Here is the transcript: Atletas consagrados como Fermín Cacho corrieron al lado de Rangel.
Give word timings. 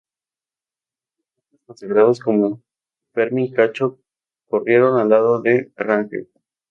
Atletas 1.27 1.61
consagrados 1.67 2.19
como 2.19 2.63
Fermín 3.13 3.53
Cacho 3.53 3.99
corrieron 4.47 4.97
al 4.99 5.09
lado 5.09 5.43
de 5.43 5.71
Rangel. 5.75 6.27